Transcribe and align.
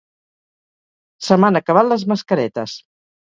Se 1.27 1.37
m'han 1.43 1.59
acabat 1.61 1.87
les 1.91 2.07
mascaretes. 2.13 2.75